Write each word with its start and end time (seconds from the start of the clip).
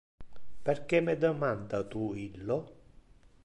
Perque 0.69 1.01
me 1.09 1.15
demanda 1.25 1.83
tu 1.93 2.09
illo? 2.25 2.61